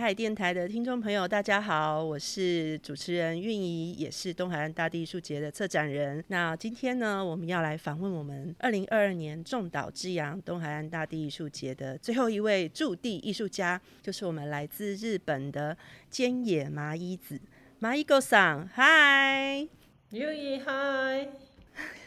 [0.00, 6.24] 海电台的听众朋友，大家好，我是主持人韵怡，也是东海岸大地艺术节的策展人。
[6.28, 15.76] 那今天呢，我们要来访问我们二零二二年重岛之阳东海岸大地艺术节的最后一位驻地艺术家，就是我们来自日本的
[16.08, 17.38] 间野麻衣子。
[17.78, 19.66] 麻衣哥桑，嗨，
[20.12, 21.49] 运怡，嗨。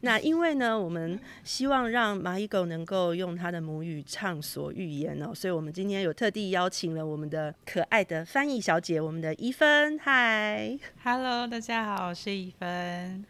[0.00, 9.98] 那因为呢，我们希望让蚂蚁狗能够用它的母语畅所欲言哦，所以我们今天有特地邀请了我们的可爱的翻译小姐，我们的一分。
[9.98, 13.24] 嗨 h e l l o 大家好，我是一分。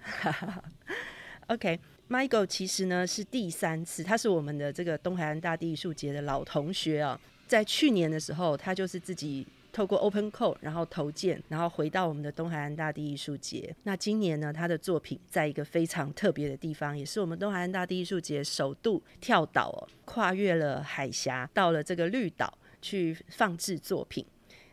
[1.48, 9.44] OK，Michael 其实呢是第三次，他是我们的这个东海岸大地艺术节的老同学啊，在去年的时候，他就是自己。
[9.72, 13.74] 透过 Open Call，然后投件，然后回到我们的东海岸大地艺术节。
[13.84, 24.24] 那今年呢，他的作品在一个非常特别的地方，也是我们东海岸大地艺术节首度跳岛，跨越了海峡，到了这个绿岛去放置作品。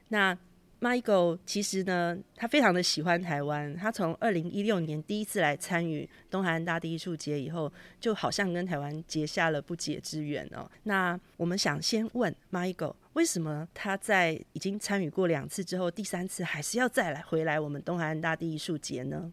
[0.09, 0.37] 那
[0.81, 3.75] Michael 其实呢，他非常的喜欢台湾。
[3.75, 10.69] 他从二零一六年第一次来参与东海岸大地艺术节以后，就好像跟台湾结下了不解之缘哦。
[10.83, 19.31] 那我们想先问 Michael，为什么他在已经参与过两次之后，第三次还是要再来回来我们东海岸大地艺术节呢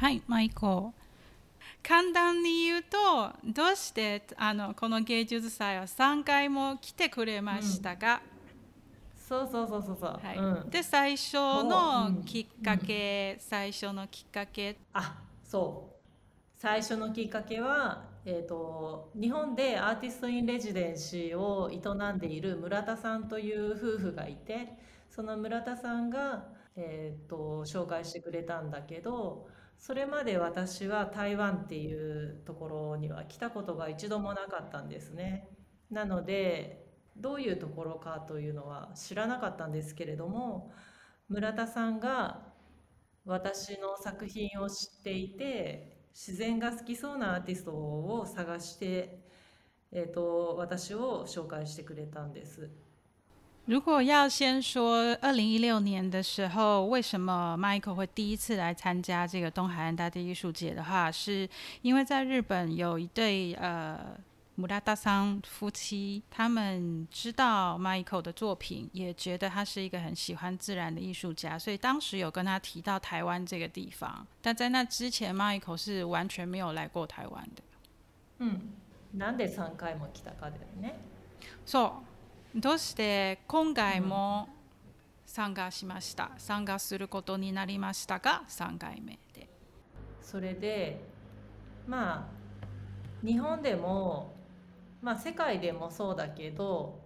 [0.00, 0.92] ？Hi，Michael。
[1.82, 8.20] 簡単に言うと、どうしてあのこの芸術祭を三回も来てくれましたか。
[9.26, 15.96] そうそうそうそうそう、はいうん、で最初のきっかけ、うん、最初のきっかけあそう
[16.54, 24.74] 最初のきっかけは、えーと、日本でアーティスト・イン・レジデンシーを営んでいる村田さんという夫婦がいて
[25.10, 29.46] その村田さんが、えーと、と紹介してくれたんだけど
[29.78, 35.48] それまで私は台湾っていうところには来たことが一度もなかったんですね。
[35.90, 36.83] なので
[37.16, 40.70] どういうところかというのは知らなかったんですけれども
[41.28, 42.40] 村田さんが
[43.24, 49.18] 私の作品を知っていて自然が好きそうなアーティストを探して、
[49.90, 52.70] えーと、私を紹介してくれたんです。
[53.66, 61.48] 如果要先说二零一六年的时候，为什么 Michael 会第一次来参加这个东海岸大地艺术节的话，是
[61.82, 64.16] 因为在日本有一对呃
[64.56, 74.24] 姆拉达桑夫妻他们知道 Michael 的作品，也觉得他是一个很喜欢自然的艺术家，所以当时有跟他提到台湾这个地方。
[74.40, 77.62] 但在那之前，Michael 是完全没有来过台湾的。
[78.38, 78.60] 嗯，
[79.16, 80.94] なんで三回も来たかでね。
[81.66, 82.00] そ
[82.54, 82.60] う。
[82.60, 84.46] どうして今回も
[85.26, 86.30] 参加しました。
[86.38, 89.48] 参加することになりましたが三回目で。
[90.22, 91.00] それで、
[91.88, 92.22] まあ、
[93.26, 94.32] 日本でも。
[95.04, 96.98] まあ、世界でもそうだけど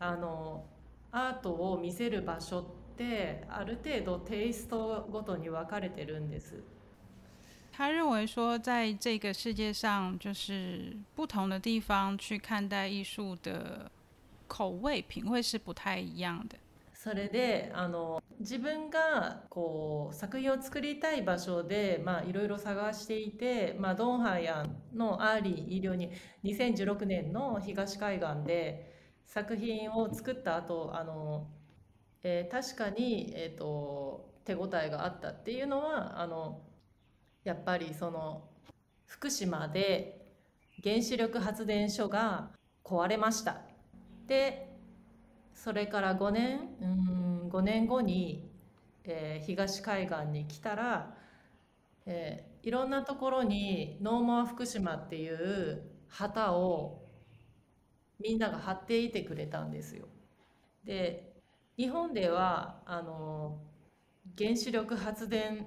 [0.00, 0.64] あの
[1.12, 2.64] アートを見せる場所っ
[2.96, 6.56] てある程度テイストごとに分かれてるんです。
[7.72, 13.90] 他认为说，在这个世界上，就是不同的地方去看待艺术的
[14.48, 16.56] 口味、品味是不太一样的。
[17.02, 26.12] それであの自分がこう作品を作りたい場所でいろいろ探していて、まあ、ドンハヤのアーリー医療に
[26.44, 31.46] 2016年の東海岸で作品を作った後あの、
[32.22, 36.62] えー、確かに、えーと手応えがあったっていうのはあの
[37.44, 38.48] やっぱりその
[39.06, 40.34] 福島で
[40.82, 42.50] 原子力発電所が
[42.84, 43.58] 壊れました。
[44.26, 44.69] で
[45.62, 48.50] それから5年うん5年後に、
[49.04, 51.14] えー、東海岸に来たら、
[52.06, 57.02] えー、いろんなところに「ノーモア福島」っていう旗を
[58.20, 60.08] みんなが貼っていてくれたんですよ。
[60.84, 61.30] で
[61.76, 63.58] 日本ではあの
[64.38, 65.66] 原子力発電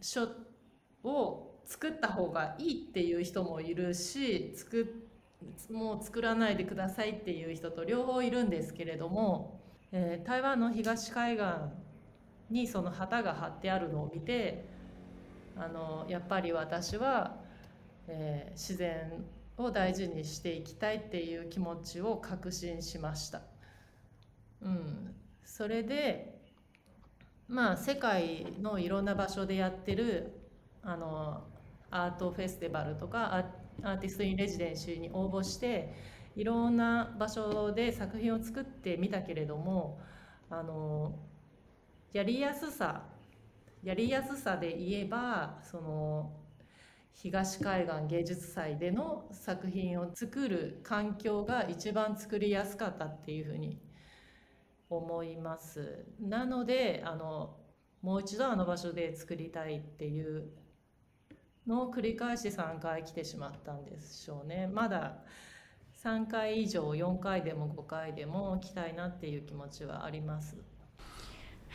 [0.00, 0.26] 所
[1.04, 5.07] を作った方がいいっていう人もいるし作
[5.70, 9.60] もう作らないでくださいっていう人と両方いるんですけれども、
[9.92, 11.44] えー、台湾の東海岸
[12.50, 14.64] にその旗が張ってあるのを見て
[15.56, 17.36] あのやっぱり私は、
[18.08, 19.12] えー、自然
[19.56, 23.40] を大事にしていきたいっていう気持ちを確信しました。
[24.62, 25.14] うん、
[25.44, 26.36] それで
[27.48, 30.32] まあ世界のいろんな場所でやってる
[30.82, 31.44] あの
[31.90, 33.44] アートフェスティバルとか
[33.82, 35.92] アーティスト・イン・レジデンシに応募して
[36.34, 40.00] いろんな場所で作品を作ってみたけれども
[40.50, 41.18] あの
[42.12, 43.04] やりやすさ
[43.82, 46.32] やりやすさで言えばその
[47.14, 53.80] 東海岸芸術祭での作品を作る環境が一番作りやすかったっていうふうに
[54.90, 56.06] 思います。
[56.20, 57.56] なのであの
[58.02, 60.50] もう一度あの場所で作りたいっていう
[61.68, 65.12] の繰り返し3回来てしまったんでしょうねまだ
[66.02, 70.56] 3回以上4回でも5回でも来たいなっていう気持ちはあります。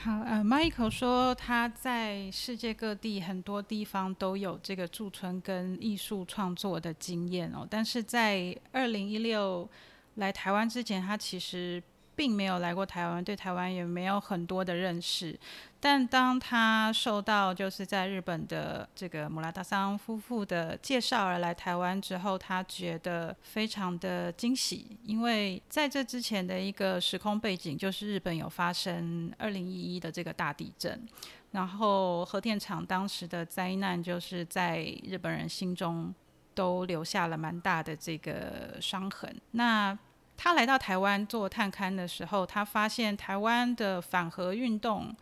[0.04, 9.69] 好，呃，Michael 说他在世界各地很多地方都有这个驻村跟艺术创作的经验哦，但是在二零一六
[10.16, 11.81] 来台湾之前，他其实
[12.24, 15.38] 并没有来过台湾，对台湾也没有很多的认识。
[15.81, 31.06] 但当他受到就是在日本的这个姆拉达桑夫妇的介绍而来台湾之后，他觉得非常的惊喜，因为在这之前的一个时空背景就是日本有发生二零一一的这个大地震，
[31.52, 36.16] 然后核电厂当时的灾难，就是在日本人心中
[36.56, 39.36] 都留下了蛮大的这个伤痕。
[39.52, 40.00] 那
[40.38, 45.15] 他来到台湾做探勘的时候，他发现台湾的反核运动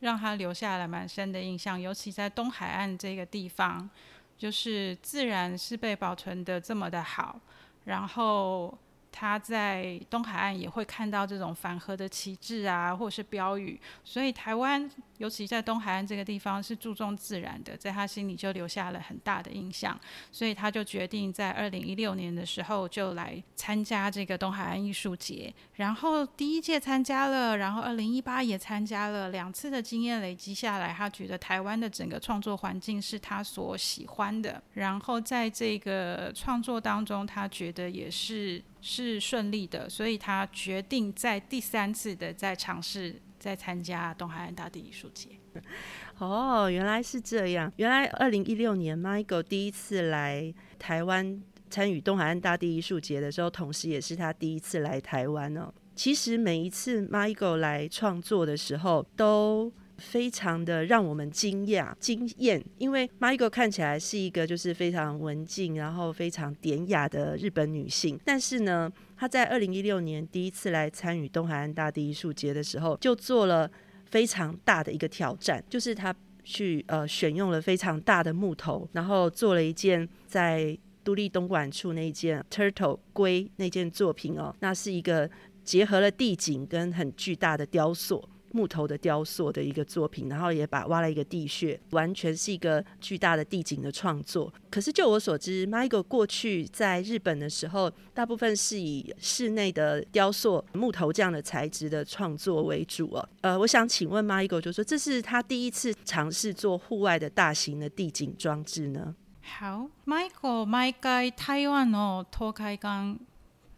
[0.00, 3.88] 让他留下了蛮深的印象，尤其在东海岸这个地方，
[4.36, 7.40] 就是自然是被保存的这么的好，
[7.84, 8.76] 然后。
[9.14, 19.98] 他在东海岸也会看到这种反核的旗帜啊，或者是标语，所以台湾，尤其在东海岸这个地方是注重自然的，在他心里就留下了很大的印象，
[20.32, 38.60] 所以他就决定在二零一六年的时候就来参加这个东海岸艺术节，然后第一届参加了，然后二零一八也参加了，两次的经验累积下来，他觉得台湾的整个创作环境是他所喜欢的，然后在这个创作当中，他觉得也是。
[38.84, 45.30] 是顺利的，所以他决定在第三次的再尝试，再参加东海岸大地艺术节。
[46.18, 47.72] 哦，原来是这样。
[47.76, 55.72] 原来二零一六年，Michael 第一次来台湾参与东海岸大地艺术节的时候，同时也是他第一次来台湾哦。
[55.96, 59.72] 其实每一次 Michael 来创作的时候都。
[59.98, 73.70] 非常的让我们惊讶惊艳，因为 m a g o 看起来是一个就是非常文静，然后非常典雅的日本女性，但是呢，她在二零一六年第一次来参与东海岸大地艺术节的时候，就做了
[74.10, 85.30] 非常大的一个挑战，就是她去呃选用了非常大的木头，然后做了一件在独立东莞处那一件 turtle 龟那件作品哦，那是一个
[85.62, 88.22] 结合了地景跟很巨大的雕塑。
[88.54, 94.52] 木头的雕塑的一个作品，然后也把挖了一个地穴，完全是一个巨大的地景的创作。
[94.70, 103.12] 可是就我所知，Michael 过去在日本的时候，大部分是以室内的雕塑木头这样的材质的创作为主。
[103.40, 109.16] 呃，我想请问 Michael，就说这是他第一次尝试做户外的大型的地景装置呢？
[109.42, 113.18] 好，Michael，Michael，台湾的脱盖冠。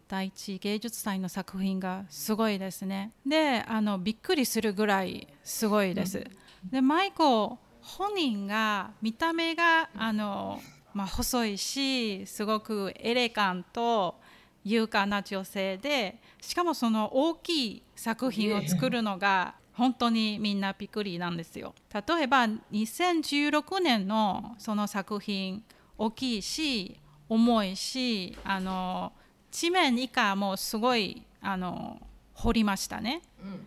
[0.09, 6.25] 第一芸術祭の作品がすごいですねであのびっくりするぐらいすごいです、
[6.71, 10.61] でマイコ本人が見た目があの、
[10.95, 14.17] まあ、細いしすごくエレガント
[14.65, 21.75] 優雅な女性でしかもその大きい作品を作るのが本当にみんなびっくりなんですよ。
[21.93, 25.63] 例えば2016年のその作品
[25.99, 26.99] 大きいし
[27.29, 29.13] 重いしあの
[29.57, 31.99] 地面以下もすごいあの
[32.35, 33.61] 掘りましたね、うん、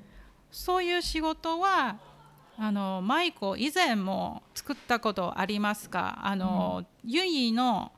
[0.52, 1.98] そういう仕事は
[2.60, 7.92] あのマイコ以前も作ったことありますかあの、うん、ユイの、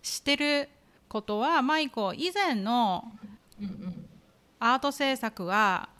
[0.00, 0.70] してる
[1.06, 3.04] ことはマイコ以前の
[4.58, 5.90] アート制作は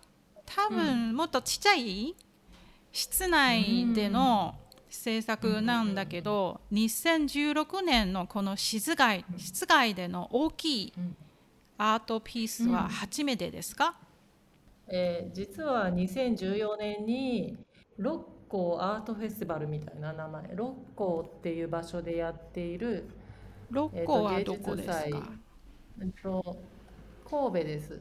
[0.46, 2.16] 多分もっとちっちゃい
[2.90, 4.54] 室内での
[4.92, 10.92] 政策なんだけど、うん、2016年のこの室外室外での大きい
[11.78, 13.96] アートピースは初めてですか、
[14.86, 17.56] うん、えー、実は2014年に
[17.96, 23.08] 六甲アートフェスティバルみたいな名前六甲っていう場所でやっている
[23.70, 26.54] 六甲はどこですか、えー、
[27.24, 27.98] 神戸です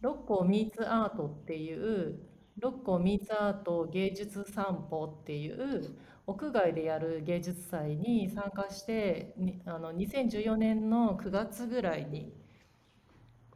[0.00, 2.18] 六甲ミーツアートっていう
[2.58, 5.94] 六甲ツアート芸術散歩っていう
[6.26, 9.34] 屋外でやる芸術祭に参加して
[9.66, 12.32] あの2014年の9月ぐらいに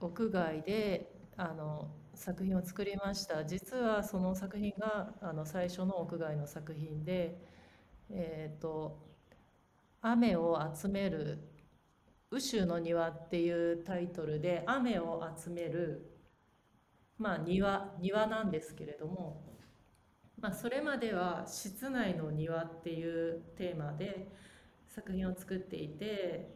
[0.01, 7.37] 屋外であの作品を作りました実はその作品があの最初の屋外の作品で、
[8.11, 8.99] えーと
[10.01, 11.39] 「雨を集める
[12.31, 16.14] 宇宙の庭」っていうタイトルで「雨を集める
[17.19, 19.43] まあ、庭庭なんですけれども、
[20.41, 24.29] まあ、それまでは「室内の庭」っていうテーマで
[24.89, 26.51] 作品を作っていて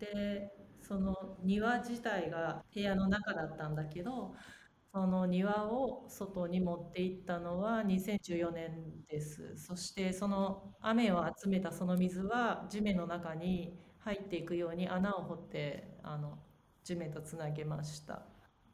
[0.00, 0.52] で
[0.82, 4.34] その庭自体が部屋の中だったんだけど
[4.92, 16.38] その庭を外に持っていったのは2014年ですそしてその雨を集めたその水は地面の中に入っていくように穴を掘ってあの
[16.84, 18.22] 地面とつなげました。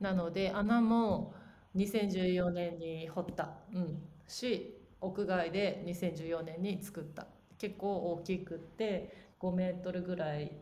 [0.03, 1.33] なので穴も
[1.77, 7.27] 2014年に掘った、うん、し屋外で2014年に作った
[7.59, 10.53] 結構大きくって5メートルぐらい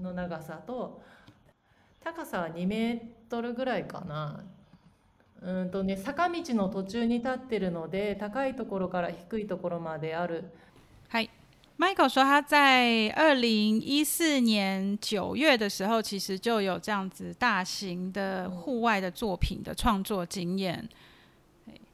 [0.00, 1.02] の長さと
[2.02, 4.42] 高さは2メートルぐらいかな
[5.42, 10.44] うんとね坂道の途中に立ってるので高いところから低いところまである
[11.08, 11.30] はい
[11.80, 20.88] Michael 说，他在二零一四年九月的时候，其实就有这样子大型的户外的作品的创作经验。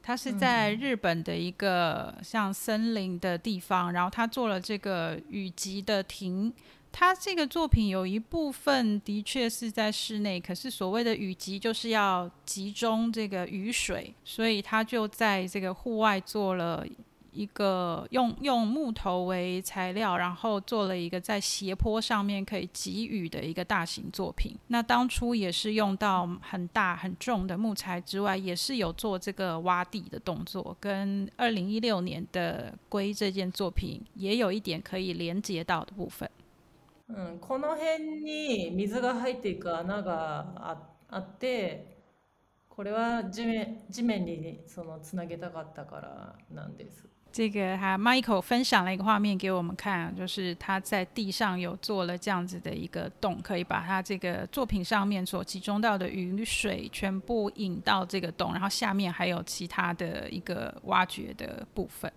[0.03, 6.51] 他是在日本的一个像森林的地方，然后他做了这个雨集的亭。
[6.91, 16.87] 他这个作品有一部分的确是在室内，可是所谓的雨集就是要集中这个雨水，所以他就在这个户外做了。
[17.35, 24.57] 一个用用木头为材料，然后做了一个在斜坡上面可以给予的一个大型作品。
[24.69, 36.31] 那当初也是用到很大很重的木材之外，也是有做这个挖地的动作，跟二零一六年的龟这件作品也有一点可以连接到的部分。
[37.09, 40.77] 嗯，この辺に水が入っていく穴があ
[41.11, 41.85] あって、
[42.69, 47.09] これは地面地面にその繋げたかったからなんです。
[47.35, 62.11] 这个哈 Michael 分享了一个画面给我们看，就是他在地上有做了这样子的一个洞，可以把他这个作品上面所集中到的雨水全部引到这个洞，然后下面还有其他的一个挖掘的部分。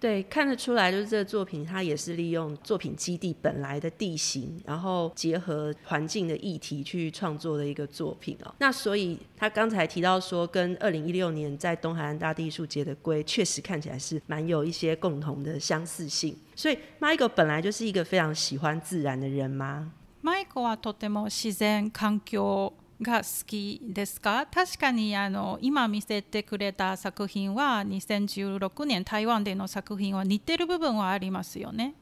[0.00, 8.54] 对，看得出来，就是这作品，它也是利用作品基地本来的地形，然后结合环境的议题去创作的一个作品哦。
[8.58, 16.36] 那所以他刚才提到说，跟二零一六年在东海岸大地艺术节的龟，确实看起来是蛮有一些共同的相似性。
[16.54, 22.72] 所以 Michael 本来就是一个非常喜欢自然的人吗？Michael 是とても自然環境。
[23.00, 31.94] が好きですか確かにあの今見せてくれた作品は2016年台湾での作品は似てる部分はありますよね。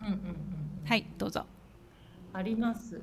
[0.00, 0.16] うんうんう
[0.86, 1.44] ん、はいどうぞ。
[2.32, 3.00] あります。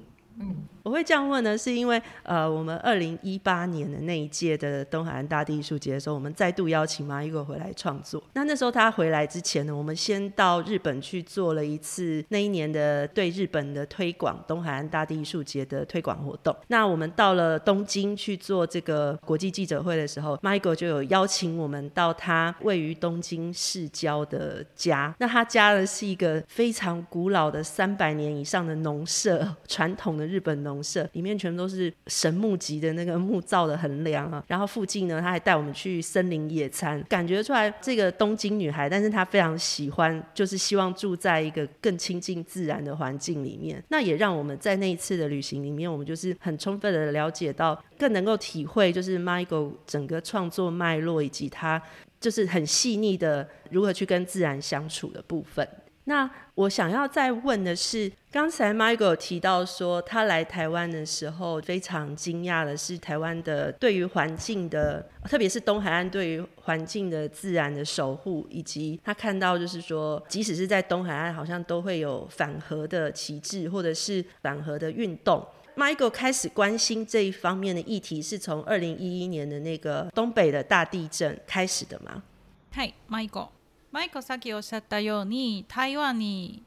[0.83, 8.23] 我会这样问呢，是因为呃，我们二零一八年的那一届的东海岸大地艺术节的时候，我们再度邀请马伊果回来创作。
[8.33, 16.55] 那那时候他回来之前呢，我们先到日本去做了一次那一年的对日本的推广东海岸大地艺术节的推广活动。
[16.67, 25.13] 那我们到了东京去做这个国际记者会的时候，马伊果就有邀请我们到他位于东京市郊的家。
[25.19, 30.26] 那他家呢是一个非常古老的三百年以上的农舍，传统的。
[30.27, 43.81] 日本农舍里面全部都是神木级的那个木造的横梁啊， 然后附近呢，他还带我们去森林野餐，感觉出来这个东京女孩，但是她非常喜欢，就是希望住在一个更亲近自然的环境里面。
[43.89, 51.81] 那也让我们在那一次的旅行里面，我们就是很充分的了解到，更能够体会就是 m i g o e l 整个创作脉络以及他
[52.19, 55.67] 就是很细腻的如何去跟自然相处的部分。
[56.07, 75.45] 那我想要再问的是，刚才 Michael 提到说，他来台湾的时候非常惊讶的是，台湾的对于环境的，特别是东海岸对于环境的自然的守护，以及他看到就是说，即使是在东海岸，好像都会有反核的旗帜或者是反核的运动。
[75.75, 82.23] Michael 开始关心这一方面的议题，是从二零一一年的那个东北的大地震开始的吗？
[82.71, 83.56] 嗨，Michael。
[84.03, 86.63] イ子さっきおっしゃったように台湾に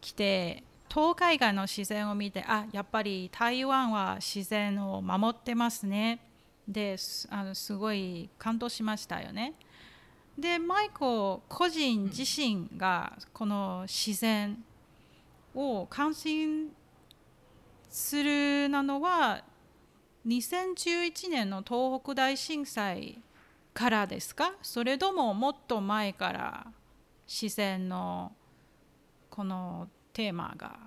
[0.00, 6.20] 来て東海岸の自然を見てあやっぱり台湾は自然を守ってますね
[6.68, 9.54] ですあのすごい感動しましたよね。
[10.36, 14.62] で舞子個人自身がこの自然
[15.54, 16.70] を関心
[17.88, 19.42] するなのは
[20.26, 23.18] 2011年の東北大震災
[23.76, 26.66] からですかそれとももっと前から
[27.26, 28.32] 視線の
[29.28, 30.78] このテーマが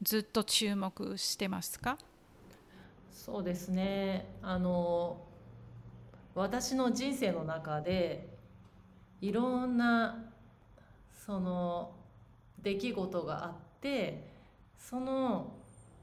[0.00, 1.98] ずっと注目してますか
[3.10, 5.20] そうですねあの
[6.36, 8.28] 私の人生の中で
[9.20, 10.24] いろんな
[11.26, 11.90] その
[12.62, 14.28] 出来事があって
[14.78, 15.54] その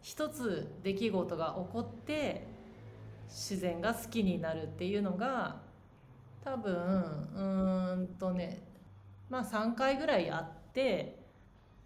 [0.01, 2.46] 一つ出来事が起こって
[3.30, 5.63] 自然が好きになるっていうのが
[6.45, 6.77] 多分う
[8.03, 8.61] んとね
[9.29, 11.17] まあ3回ぐらいあって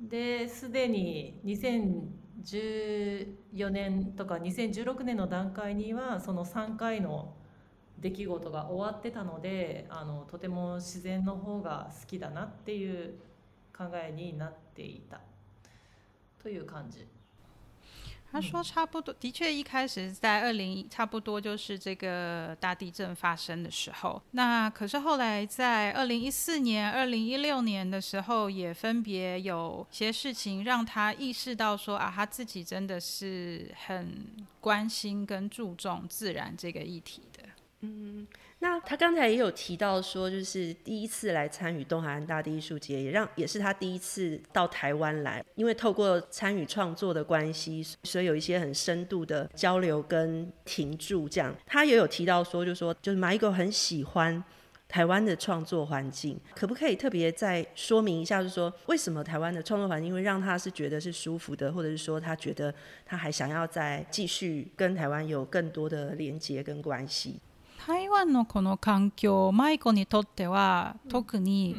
[0.01, 7.35] ですでに2014年とか2016年の段階にはその3回の
[8.01, 13.13] 出来事が終わってたのであのとても自然の方が好きだなっていう
[13.77, 15.21] 考えになっていた
[16.43, 17.07] という感じ。
[18.31, 24.21] 他说：“差不多，的确，一开始在二零差不多就是这个大地震发生的时候。
[24.31, 34.21] 那可是后来在二零一四年、二零一六年的时候，也分别有些事情让他意识到说啊，他自己真的是很
[34.61, 37.43] 关心跟注重自然这个议题的。”
[37.81, 38.27] 嗯。
[38.61, 45.43] 那他刚才也有提到说，就是第一次来参与东海岸大地艺术节，也让也是他第一次到台湾来。
[45.55, 51.27] 因为透过参与创作的关系，所以有一些很深度的交流跟停驻。
[51.29, 54.43] 这样他也有提到说，就说就是马一狗很喜欢
[54.89, 56.37] 台湾的创作环境。
[56.53, 62.73] 可不可以特别再说明一下，就是说为什么台湾的创作环境会让他是觉得是舒服的，或者是说他觉得
[63.05, 67.39] 他还想要再继续跟台湾有更多的连接跟关系？
[67.89, 71.75] 台湾のこの環境舞子にとっては特に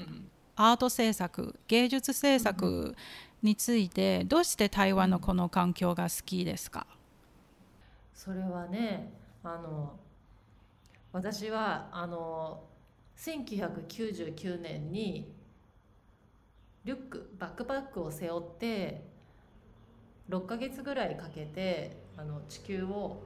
[0.57, 2.97] アート制作芸術制作
[3.45, 6.89] についてどうして台湾のこの環境が好きですか
[8.13, 9.13] それはね
[9.45, 9.93] あの
[11.13, 12.65] 私はあの
[13.17, 15.33] 1999年に
[16.85, 19.05] リュックバックパックを背負って
[20.29, 23.23] 6ヶ月ぐらいかけてあの地球を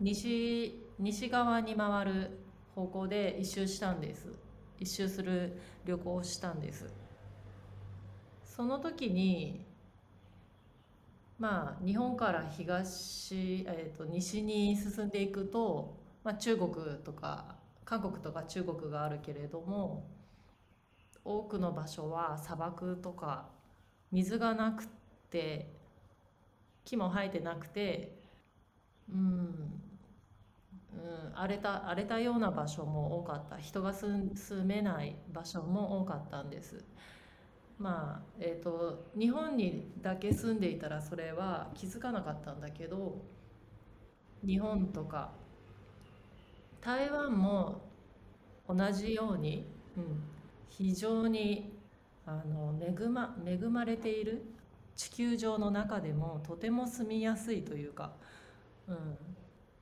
[0.00, 2.38] 西西側に回る
[2.74, 4.28] 方向で一周したんです
[4.78, 6.92] 一周する旅行をしたんです
[8.44, 9.64] その時に
[11.38, 13.34] まあ日本から東、
[13.66, 16.70] えーと、と西に進んでいくと、まあ、中国
[17.04, 20.08] とか韓国とか中国があるけれども
[21.24, 23.48] 多くの場所は砂漠とか
[24.12, 24.86] 水がなく
[25.30, 25.72] て
[26.84, 28.16] 木も生えてなくて
[29.08, 29.83] うん
[30.96, 34.24] うん、荒れた荒れたような場所も多かった人が住
[34.64, 36.84] めない場所も多かったんです。
[37.78, 43.20] まあえーと、と日本にだけ住んでいたらそれは気づかなかったんだけど
[44.46, 45.32] 日本とか
[46.80, 47.82] 台湾も
[48.68, 50.04] 同じように、うん、
[50.68, 51.76] 非常に
[52.26, 54.44] あの恵ま恵まれている
[54.94, 58.12] 地球上の中でもとても住みやすいというか、
[58.86, 58.96] うん、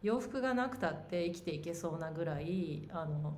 [0.03, 3.35] 洋服がなくたって生きていけそうなぐらいあの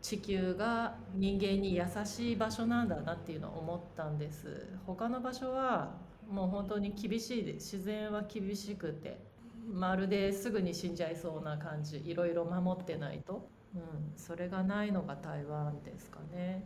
[0.00, 5.92] 地球が人間に優しい場所なんだなっていうのを思ったんです他の場所は
[6.30, 9.18] もう本当に厳しいで自然は厳しくて
[9.70, 13.82] まるですぐに死んじゃいそうな感じいろいろ守ってないと、うん、
[14.16, 16.64] それがないのが台湾ですかね、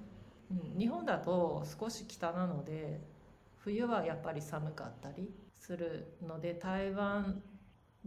[0.50, 3.00] うん、日本だと少し北なので
[3.58, 7.42] 冬はやっぱり寒かったりするので台湾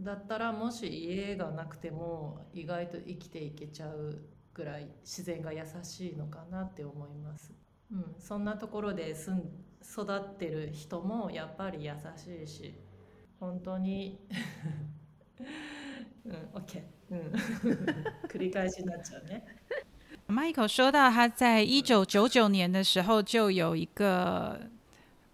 [0.02, 4.18] だったらもし家がなくても意外と生きていけちゃう
[4.54, 7.52] ぐらい自然が優しいのかなって思います。
[7.92, 9.42] うん、そんなところで住ん
[9.82, 12.74] 育ってる人もやっぱり優しいし
[13.40, 14.20] 本当に
[16.54, 17.32] o k 嗯，
[18.28, 19.44] 繰り返しになっちゃうね。
[20.28, 24.60] Michael 说到他在一九九九年的时候就有一个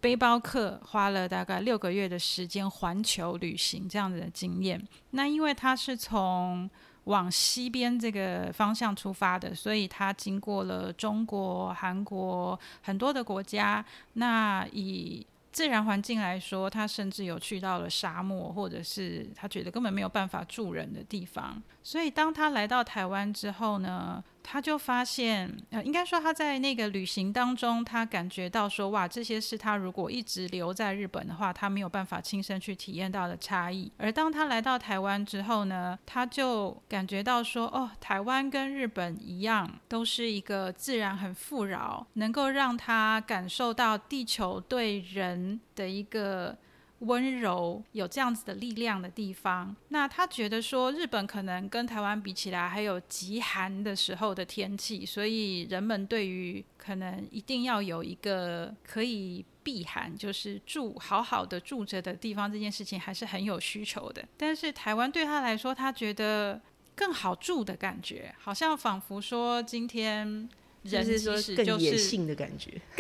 [0.01, 4.81] 背包客花了大概六个月的时间环球旅行，这样子的经验。
[5.11, 6.69] 那因为他是从
[7.05, 13.85] 往西边这个方向出发的，所以他经过了中国、韩国很多的国家。
[14.15, 21.61] 那以自然环境来说，他甚至有去到了沙漠，或者是他觉得根本没有办法住人的地方。
[21.83, 24.23] 所以当他来到台湾之后呢？
[24.49, 33.91] 他就发现，呃，应该说他在那个旅行当中，他感觉到说，哇，这些是他如果一直留在日本的话，他没有办法亲身去体验到的差异。
[33.97, 46.57] 而当他来到台湾之后呢，他就感觉到说，哦，台湾跟日本一样，都是一个自然很富饶，能够让他感受到地球对人的一个。
[47.01, 64.27] 温柔有这样子的力量的地方，那他觉得说日本可能跟台湾比起来，还有极寒的时候的天气，所以人们对于可能一定要有一个可以避寒，就是住好好的住着的地方，这件事情还是很有需求的。
[64.39, 66.59] 但是台湾对他来说，他觉得
[66.95, 70.49] 更好住的感觉，好像仿佛说今天
[70.85, 72.81] 人是说更野性的感觉。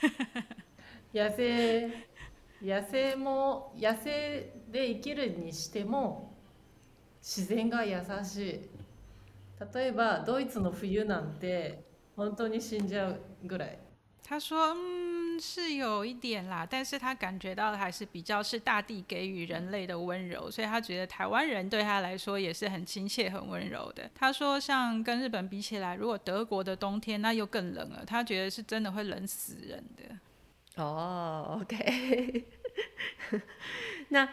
[1.18, 1.90] 野生、
[2.62, 6.32] 野生も野生で生きるにしても、
[7.20, 8.60] 自然が優しい。
[9.74, 11.82] 例えばドイツの冬なんて
[12.14, 13.78] 本当に死んじゃうぐらい。
[14.28, 24.08] 他说嗯是有一点啦，但是他感觉到还是比较是大地给予人类的温柔，所以他觉得台湾人对他来说也是很亲切、很温柔的。
[24.14, 30.04] 他说像跟日本比起来，如果德国的冬天那又更冷了，他觉得是真的会冷死人的。
[30.82, 32.44] 哦，OK，
[34.08, 34.28] 那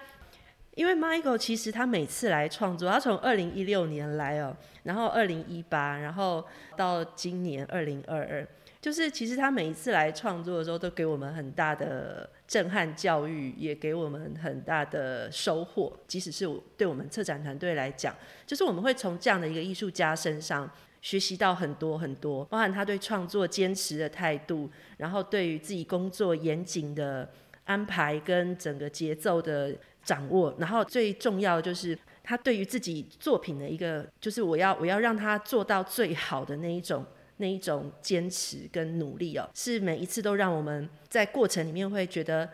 [0.76, 6.46] 因为 Michael 其实他每次来创作，他从二零一六年来哦，然后二零一八，然后
[6.78, 8.48] 到今年二零二二，
[8.82, 18.14] 就是其实他每一次来创作的时候，都给我们很大的震撼教育，也给我们很大的收获，即使是对我们策展团队来讲，
[18.46, 20.70] 就是我们会从这样的一个艺术家身上。
[21.06, 27.30] 学习到很多很多，包含他对创作坚持的态度，然后对于自己工作严谨的
[27.64, 29.72] 安排跟整个节奏的
[30.04, 37.06] 掌握，然后最重要就是他对于自己作品的一个，就是我要我要让他做到最好的那一种
[37.38, 42.50] 那一种坚持跟努力哦，是每一次都让我们在过程里面会觉得，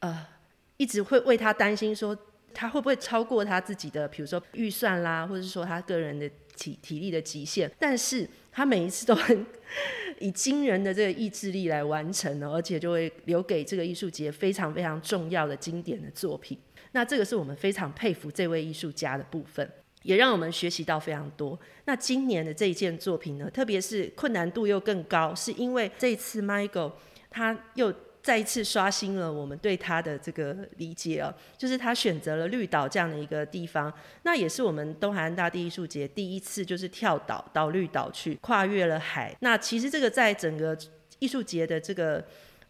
[0.00, 0.26] 呃，
[0.76, 2.14] 一直会为他担心说。
[2.54, 7.70] 他会不会超过他自己的，比如说预算啦，或者是说他个人的体体力的极限？
[7.80, 9.44] 但是他每一次都很
[10.20, 16.56] 以惊人的这个意志力来完成，而且就会留给这个艺术节非常非常重要的经典的作品。
[16.92, 19.68] 那这个是我们非常佩服这位艺术家的部分，
[20.02, 21.58] 也让我们学习到非常多。
[21.86, 26.92] 那今年的这一件作品呢，特别是困难度又更高，是因为这次 m a e l
[27.28, 27.92] 他又。
[28.24, 39.36] 再一次刷新了我们对他的这个理解啊，就是他选择了绿岛这样的一个地方，那也是我们东海岸大地艺术节第一次就是跳岛到绿岛去，跨越了海。
[39.40, 40.76] 那其实这个在整个
[41.18, 42.24] 艺术节的这个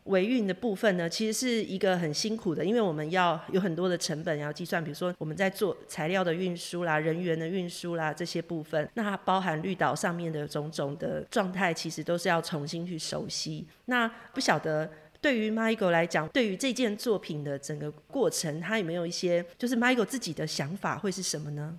[0.05, 13.64] 维运的部分呢，其实是一个很辛苦的，因为我们要有很多的成本要计算，比如说我们在做材料的运输啦、人员的运输啦这些部分，那包含绿岛上面的种种的状态，其实都是要重新去熟悉。
[13.85, 14.90] 那不晓得。
[15.24, 21.78] 对于 Michael 来讲，对于这件作品的整个过程，他有没有一些就是 Michael 自己的想法会是什么呢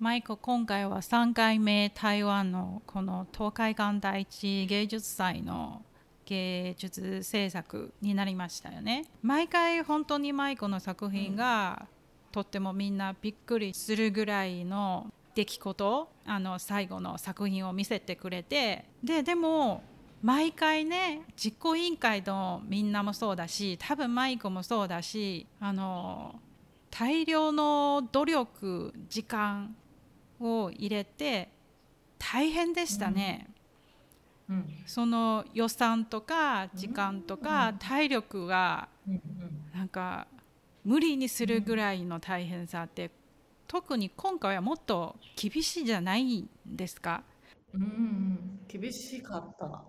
[0.00, 5.82] ？Michael 今回は3回目台湾のこの東海岸第一芸術祭の
[6.26, 9.06] 芸術制作になりましたよね。
[9.22, 11.88] 毎回本当にマイコの作品が、
[12.30, 19.82] とってもみんなびっくりするぐらいの出来事あの最後の作品を見せてくれてででも
[20.22, 26.38] 毎回ね実行委員会のみんなもそうだし多分マイクもそうだしあの
[26.90, 29.74] 大量の努力時間
[30.38, 31.48] を入れて
[32.18, 33.48] 大変でしたね、
[34.50, 38.88] うんうん、その予算とか時間とか体力が
[39.74, 40.26] なんか
[40.84, 43.10] 無理にするぐらいの大変さって
[43.66, 47.22] 特に今回はもっと厳しいじゃないですか
[47.74, 49.84] うん、厳しかった。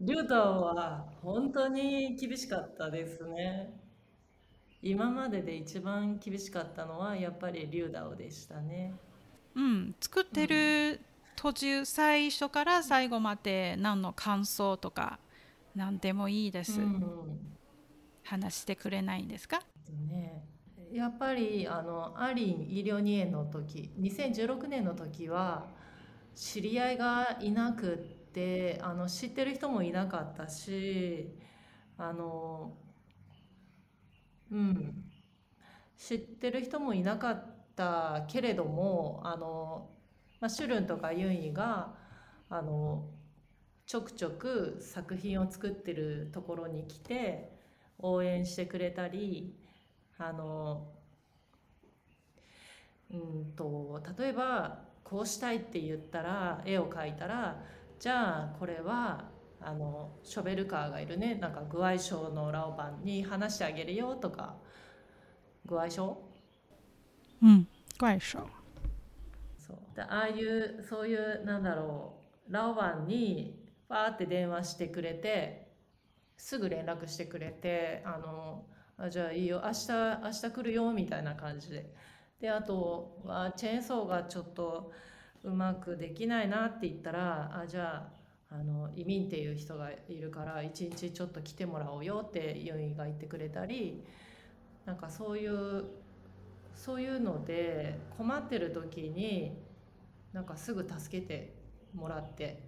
[0.00, 3.78] りゅうたは本当に厳しかったですね。
[4.82, 8.94] 今までで一番厳しかったのはやっぱりリュウダオでしたね。
[9.54, 11.00] うん、作ってる
[11.36, 15.18] 途中最初から最後まで何の感想とか
[15.74, 16.78] 何でもいいでうす。
[16.80, 17.02] ん、
[18.24, 19.60] 話してくれないんですか？
[20.10, 20.42] ね
[20.94, 25.66] やっぱりあのアリン・医療2ニの時2016年の時は
[26.36, 27.98] 知り合いがいなくっ
[28.32, 31.34] てあの知ってる人もいなかったし
[31.98, 32.76] あの
[34.52, 34.94] うん
[35.98, 39.90] 知ってる人もいなかったけれどもあの、
[40.40, 41.96] まあ、シュルンとかユンイが
[42.48, 43.10] あの
[43.86, 47.50] ちょくちょく作品を作ってるところに来て
[47.98, 49.56] 応援してくれたり
[50.18, 50.86] あの
[53.12, 57.62] うんと例えばこうしたいって言ったら絵を描いたら
[57.98, 64.56] じゃあこれはあのショベルカーがいるねなんか具合症のラオバンに話してあげるよとか
[65.66, 66.16] 具合症
[67.42, 68.38] うん具合症
[69.66, 72.14] そうでああいうそういうなんだろ
[72.48, 75.72] うラオバンにバーって電話してくれて
[76.36, 78.66] すぐ連絡してくれてあの
[78.96, 81.92] あじゃあいいよ明日明日来るよみたいな感じで
[82.40, 84.92] であとはチェーンソーがちょっと
[85.42, 88.08] うまくできないなって言ったらあじゃ
[88.50, 94.04] ああの移民っていう人がいるから一日ちょっと来てもらおうよってユンイが言ってくれたり
[94.86, 95.84] なんかそういう
[96.76, 99.58] そういうので困ってる時に
[100.32, 101.52] なんかすぐ助けて
[101.94, 102.62] もらって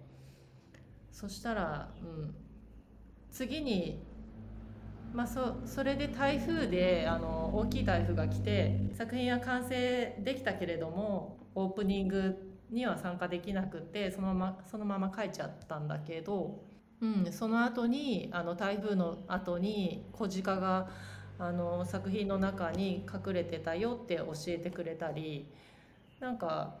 [1.11, 2.35] そしたら、うん、
[3.31, 4.03] 次に
[5.13, 16.59] まあ、そそれで台風であの大きい台風が来て作品は完成できたけれどもオープニングには参加できなくてそのままそのまま書いちゃったんだけど、
[17.01, 20.89] うん、その後にあの台風の後に小鹿が
[21.39, 25.47] あの作品の中に隠れてたよって教えてくれたり
[26.19, 26.75] なんか、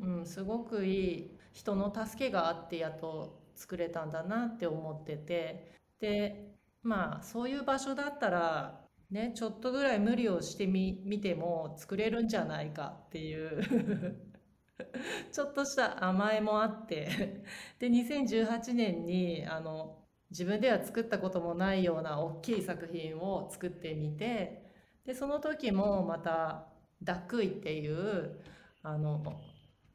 [0.00, 5.70] うん、すごくいい人の助けがあってやっと作れたんだなって思ってて
[6.00, 6.50] で
[6.82, 14.16] まあそういう場所だったらねちょっとぐらい無理をしてみ見ても作れるんじゃないかっていう
[15.30, 17.42] ちょっとした甘えもあって
[17.78, 19.98] で2018年にあの
[20.30, 24.70] 自分では作ったこともないような大きい作品を作ってみて
[25.04, 26.66] でその時もまた
[27.02, 28.40] 「ダクイ」っていう
[28.82, 29.40] あの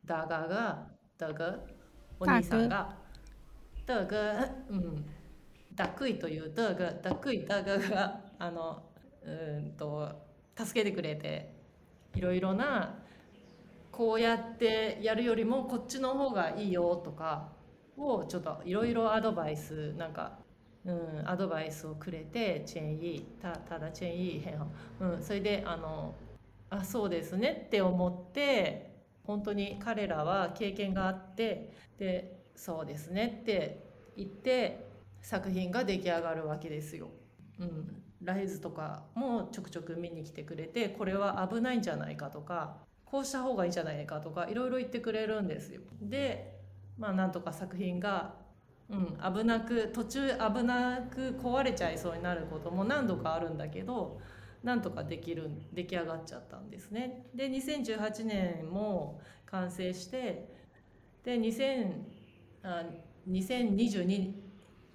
[0.05, 1.59] ダガがダガ
[2.19, 2.97] お兄さんが
[3.85, 5.05] ダガ、うん、
[5.77, 8.81] 濁意というダーが濁意ダーがあの
[9.23, 10.09] うんと
[10.57, 11.53] 助けてくれて
[12.15, 12.95] いろいろな
[13.91, 17.49] こうやってやるよりもこっちの方がいいよとか
[17.97, 20.39] をちょっといろいろアドバイスなんか、
[20.85, 24.59] うん、アドバイスをくれてチェンイたただチェンイー変
[25.01, 26.15] うん、それであの
[26.69, 33.83] あそうですねって思って本当に彼らは経験があってでそうですねって
[34.15, 34.86] 言って
[35.21, 37.09] 作品が出来上がるわけですよ。
[37.59, 45.81] うん、ライズとかもちょくちょく見に来てくれてこれは危ないんじゃないかとかこうした方がいいんじゃないかとかいろいろ言ってくれるんですよ。
[46.01, 46.59] で
[46.97, 48.35] まあなんとか作品が、
[48.89, 54.19] うん、危なく途中危なく壊れちゃいそうになることも何度かあるんだけど
[54.63, 57.25] なんとかできる出来上がっちゃったんですね。
[57.33, 60.47] で2018年も完成して
[61.23, 61.91] で2000
[62.63, 62.83] あ
[63.27, 64.46] 2022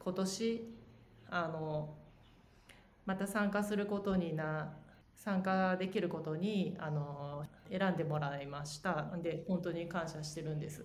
[0.05, 0.65] 今年
[1.31, 1.95] あの
[3.07, 4.73] また参加することにな
[5.15, 10.85] 参加できることにあの選んでもらいましたで本当に感謝してるんです。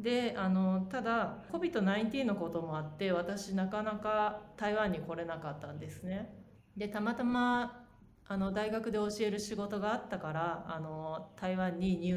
[0.00, 6.34] であのただ COVID-19 のこともあって私なかなか台湾に来れなかったんですね。
[6.76, 7.84] でたまたま
[8.28, 12.12] あの大学で教える仕事があったからあの台湾に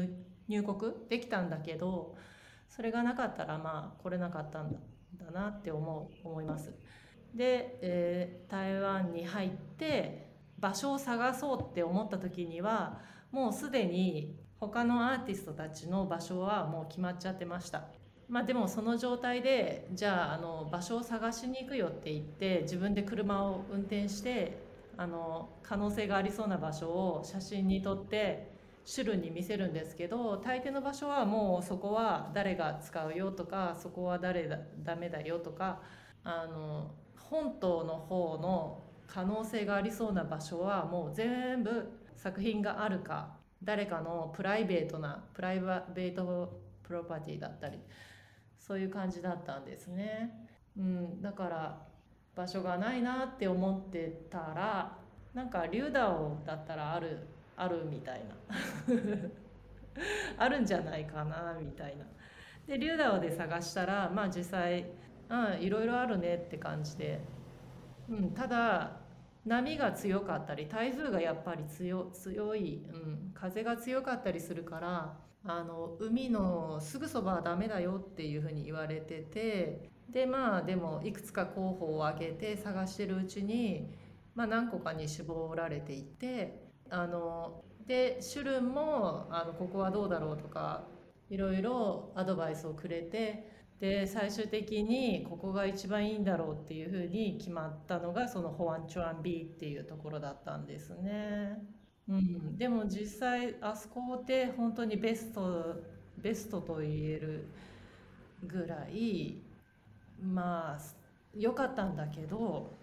[0.48, 2.16] 入国できたんだけど
[2.68, 4.78] それがなかったらまあ来れなかったんだ
[5.24, 6.72] だなって思う思います。
[7.34, 10.28] で、えー、台湾に入って
[10.58, 12.98] 場所を探そうって思った時には
[13.30, 17.84] もうすでに他のアーティストたちの場所はもう決まっちゃってました。
[18.28, 24.56] まあ、でもその状態でじゃああの場所を探しに行くよって言って自分で車を運転して
[24.96, 28.49] あの可能性がありそうな場所を写真に撮って
[28.92, 35.80] 種類に見せるんですけど大抵の場所はもうそこは誰が使うよとかそこは誰だダメだよとか
[36.24, 36.94] あの
[37.30, 47.78] 本島の方の可能性がありそうな場所はもう全部作品があるか誰かのプライベートなプライベートプロパティだったり
[48.58, 50.32] そういう感じだったんですね。
[50.76, 51.78] うん、だから
[52.36, 54.96] 場所がないなって思ってたら
[55.34, 57.26] なんかリューダオだったらある
[57.62, 58.34] あるみたいな
[60.38, 62.06] あるんじゃないかなみたいな。
[62.66, 64.86] で龍ダオで探したらまあ実際
[65.28, 67.20] うんいろいろあるねって感じで、
[68.08, 69.00] うん、ただ
[69.44, 72.10] 波が強かったり台風がやっぱり強
[72.56, 83.92] い、うん、風が強かったりするからあの海のすぐそばはダメだよっていうふうに言われててでまあでもいくつか候補を挙げて探してるうちに、
[84.34, 90.84] まあ、何個かに絞られていてあのでシュルンもあのここはどうだろうとか
[91.30, 93.48] いろいろアドバイスをくれて
[93.80, 101.56] で最終的にここが一番いいんだろうっていうふうに決まったのがそのホアンチョアン B っていうところだったんですね。
[102.08, 105.76] うん、でも実際あそこで本当にベスト
[106.18, 107.46] ベストと言える
[108.44, 109.36] ぐらい
[110.20, 110.78] まあ
[111.34, 112.74] 良かったんだけど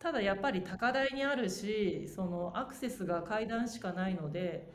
[0.00, 4.68] ただやっぱり高台にあるしそのアクセスが階段しかないので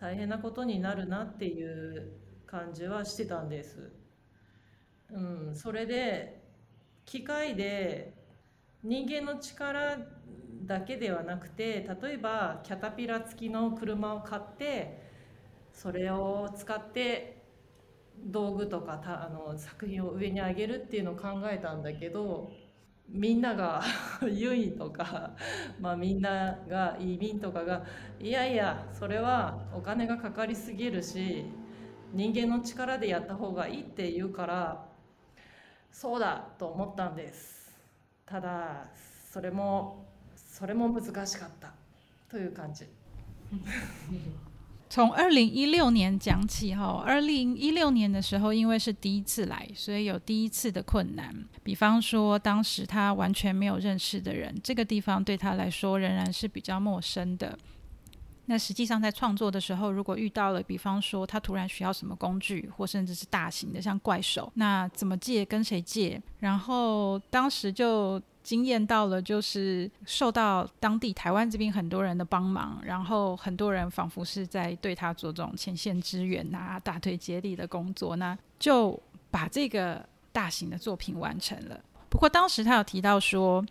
[0.00, 2.12] 大変なことになるなっていう
[2.46, 3.92] 感じはしてたんです。
[5.10, 5.20] う
[5.52, 6.42] ん、それで
[7.06, 8.14] 機械で
[8.82, 9.98] 人間の力
[10.64, 15.02] だけではなくて例えばキャタピラ付きの車を買って
[15.72, 17.42] それを使って
[18.18, 22.52] 道具とかたあの作品を上に上げるっていうのを考えたんだけど
[23.14, 23.82] みんなが
[24.22, 25.32] ユイ とか、
[25.78, 27.84] まあ、みんなが移民とかが
[28.18, 31.44] いやいやそれはお金がかかりすぎるし
[32.14, 34.86] 人間の力でやった方がいいって言うから
[35.92, 37.76] そうだと思ったんです
[38.24, 38.86] ただ
[39.30, 41.72] それもそれも難しかった
[42.30, 42.86] という感じ。
[44.94, 51.34] 从二零一六年讲起哈，二零一六年的时候，因为是第一次来，所以有第一次的困难。
[51.62, 57.58] 比方说，当时他完全没有认识的人，这个地方对他来说仍然是比较陌生的。
[58.44, 68.20] 那实际上在创作的时候，如果遇到了，比方说他突然需要什么工具，或甚至是大型的像怪兽，那怎么借，跟谁借，然后当时就。
[68.42, 78.98] 惊艳到了，就是受到当地台湾这边很多人的帮忙，然后很多人仿佛是在对他做这种前线支援啊、大腿接力的工作，那就
[79.30, 81.80] 把这个大型的作品完成了。
[82.10, 83.64] 不过当时他有提到说。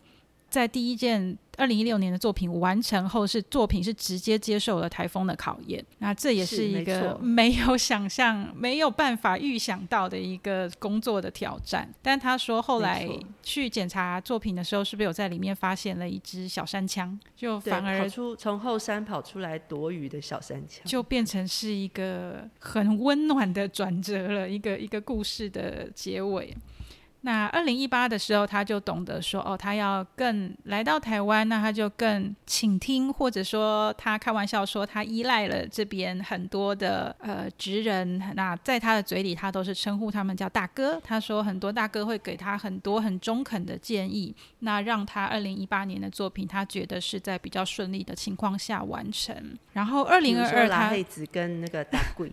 [0.52, 5.84] 在第一件二零一六年的作品完成后，是作品是直接接受了台风的考验。
[6.00, 11.90] 那这也是一个没有想象、 没有办法预想到的一个工作的挑战。
[12.02, 13.08] 但他说后来
[13.42, 17.18] 去检查作品的时候，是不是有在里面发现了一只小山枪？
[17.34, 26.54] 就反而出从后山跑出来躲雨的小山枪，就变成是一个很温暖的转折了，一个一个故事的结尾。
[27.24, 41.00] 那二零一八的时候，他就懂得说，哦，他要更来到台湾，那他就更倾听，或者说他开玩笑说，他依赖了这边很多的呃职人，那在他的嘴里，他都是称呼他们叫大哥。
[41.04, 49.56] 他说很多大哥会给他很多很中肯的建议，那让他二零一八年的作品，他觉得是在比较顺利的情况下完成。
[49.74, 52.32] 然后二零二二，他拉黑子跟那个大贵。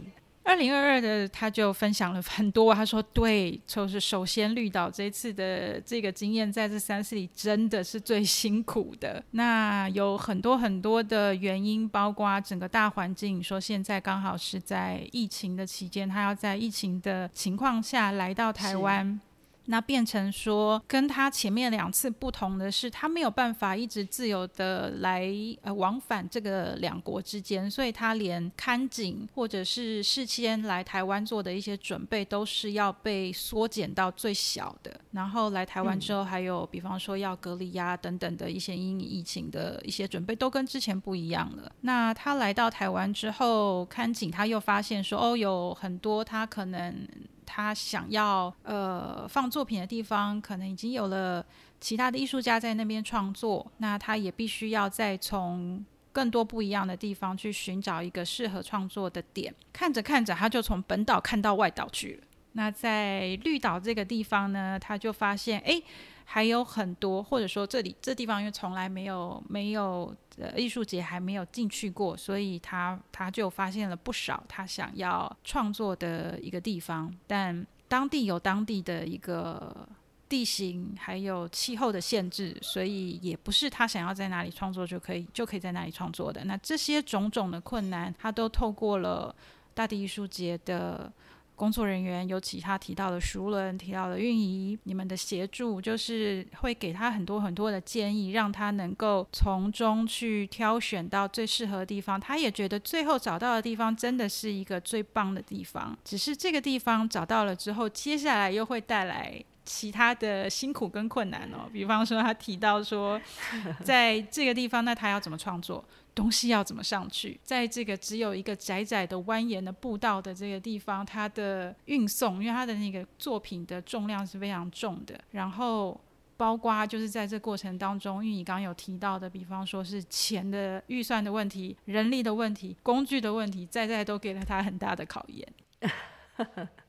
[0.49, 9.23] 二零二二的他就分享了很多，他说对，就是首先绿岛这次的这个经验，在这三次里真的是最辛苦的。
[9.33, 19.21] 那有很多很多的原因，包括整个大环境，说现在刚好是在疫情的期间，他要在疫情的情况下来到台湾。
[19.70, 25.28] 那变成说，跟他前面两次不同的是，他没有办法一直自由的来
[25.61, 34.98] 呃往返这个两国之间，所以他连看警或者是事先来台湾做的一些准备，都是要被缩减到最小的。
[35.12, 41.70] 然后来台湾之后，还有比方说要隔离呀等等的一些因疫情的一些准备，都跟之前不一样了。
[41.83, 47.07] 那他来到台湾之后，看警他又发现说，哦，有很多他可能。
[47.49, 51.43] 他想要呃放作品的地方，可能已经有了
[51.81, 55.83] 其他的艺术家在那边创作，那他也必须要再从
[56.13, 59.53] 更多不一样的地方去寻找一个适合创作的点。
[59.73, 62.27] 看着看着，他就从本岛看到外岛去了。
[62.53, 65.83] 那在绿岛这个地方呢，他就发现，哎。
[66.31, 79.88] 还有很多，或者说这里这地方因为从来没有没有呃艺术节还没有进去过，所以他他就发现了不少他想要创作的一个地方，但当地有当地的一个
[80.29, 86.45] 地形还有气候的限制，所以也不是他想要在哪里创作就可以就可以在哪里创作的。
[86.45, 89.35] 那这些种种的困难，他都透过了
[89.73, 91.11] 大地艺术节的。
[91.59, 102.18] 工作人员，尤其他提到的熟人，提到的运营，你们的协助，就是会给他很多很多的建议，让他能够从中去挑选到最适合的地方。
[102.18, 105.99] 他也觉得最后找到的地方真的是一个最棒的地方。
[106.05, 109.42] 只是这个地方找到了之后，接下来又会带来。
[109.68, 113.20] 其他的辛苦跟困难哦，比方说他提到说，
[113.85, 117.38] 在这个地方，那他要怎么创作东西要怎么上去？
[117.44, 126.00] 在这个只有一个窄窄的蜿蜒的步道的这个地方，它的运送，因为他的那个作品的重量是非常重的，然后
[126.38, 135.46] 包括就是在这过程当中，因为你刚有提到的，比方说是钱的预算的问题、人力的问题、工具的问题，在在都给了他很大的考验。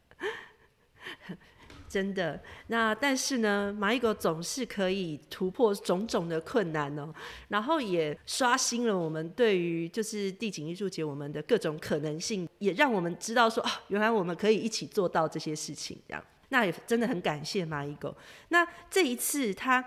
[1.90, 7.12] 真的，那但是呢，蚂蚁狗总是可以突破种种的困难哦，
[7.48, 16.24] 然后也刷新了我们对于就是地景艺术节我们的各种可能性，也让我们知道说哦，原来我们可以一起做到这些事情这样。
[16.52, 18.16] 那也真的很感谢蚂蚁狗。
[18.50, 19.84] 那这一次他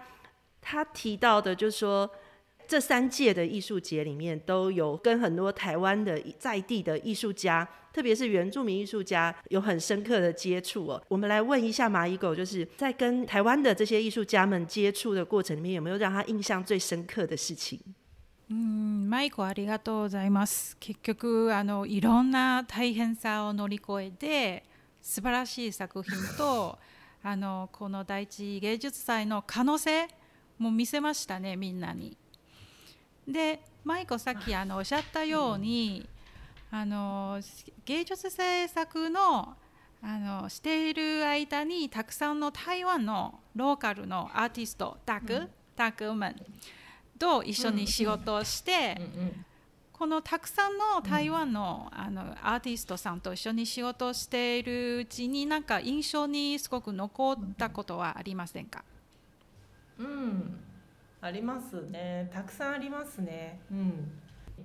[0.61, 2.11] 他提到的，就是说。
[2.67, 11.03] 这三届的艺术节里面，都有跟很多台湾的在地的艺术家，特别是原住民艺术家，有很深刻的接触哦。
[11.09, 17.79] 我们来问一下蚂蚁狗，就是在跟台湾的这些艺术家们接触的过程里面，有没有让他印象最深刻的事情？
[18.49, 20.73] 嗯，マイコ、ありがとうございます。
[20.81, 24.63] 結局あのいろんな大変さを乗り越えて、
[25.01, 26.79] 素晴らしい作品と
[27.23, 30.07] あのこの第一芸術祭の可能性
[30.59, 32.17] も見せましたねみんなに。
[33.27, 36.07] で舞子さっきあのおっしゃったように、
[36.73, 37.39] うん、あの
[37.85, 39.55] 芸術制作の
[40.05, 46.37] あのしている間にたくさんの台湾のローカルのアーティストタク、うん、タクウマン
[47.21, 49.01] と一緒に仕事をして、
[49.93, 58.83] このたくさんの台湾の,、あのアーティストさんと一緒に仕事をしているうちになんか印象にすごく残ったことはありませんか、
[60.01, 60.59] うん
[61.23, 64.11] ありますねたくさんありますねうん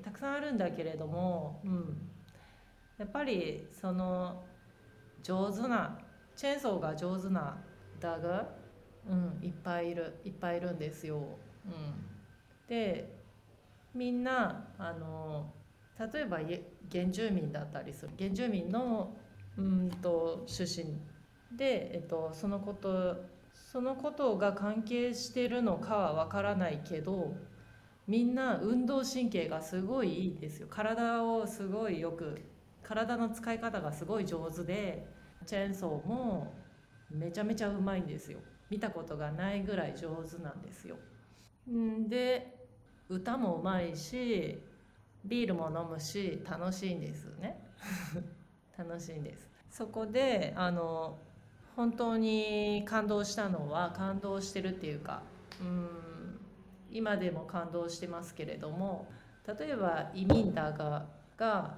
[0.03, 1.97] たくさんあるんだけれども、うん、
[2.97, 4.43] やっぱりその
[5.23, 5.99] 上手な
[6.35, 7.57] チェーンソーが上手な
[7.99, 8.27] ダグ、
[9.09, 11.17] うん、いっぱいいるいっぱいいるんですよ。
[11.17, 11.25] うん、
[12.67, 13.11] で
[13.95, 15.51] みんなあの
[16.13, 16.37] 例えば
[16.91, 19.15] 原住民だったりする原住民の
[19.57, 20.95] うんと出身
[21.57, 23.23] で、えっと、そのこと
[23.65, 27.35] そのことが関係してるのかはわからないけど
[28.07, 32.39] みんな運動神経がすごいいいですよ体をすごいよく
[32.83, 35.05] 体の使い方がすごい上手で
[35.45, 36.53] チェーンソーも
[37.09, 38.39] めちゃめちゃうまいんですよ
[38.69, 40.95] 見たことがないぐらい上手なんですよ
[41.69, 42.55] んで
[43.09, 44.57] 歌もうまいし
[45.25, 47.59] ビールも飲むし楽しいんですね
[48.77, 51.17] 楽しいんですそこであの
[51.77, 55.21] 本当に感動したのは感動してるっていうか
[55.61, 55.87] うん
[56.89, 59.07] 今でも感動してますけれども
[59.47, 61.05] 例えば移民だが
[61.37, 61.77] が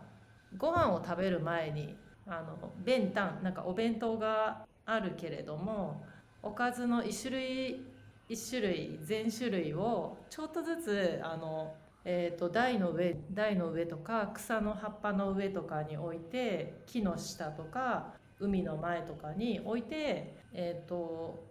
[0.58, 6.02] ご飯を食べる前にあの弁当なんかお弁当があるけれども
[6.42, 7.82] おかずの1種類
[8.30, 11.76] 1種類全種類をちょっとずつあの、
[12.06, 21.44] えーと、と台の上台の上とか草の葉っぱの上とかに置いて木の下とか海の前とかに置いて、えーと、